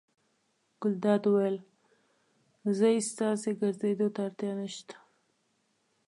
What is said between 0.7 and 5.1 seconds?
ګلداد وویل: ځئ ستاسې ګرځېدو ته اړتیا نه شته.